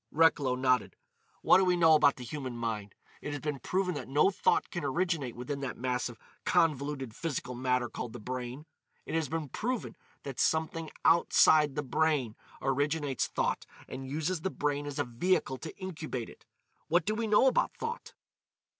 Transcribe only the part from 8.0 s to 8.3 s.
the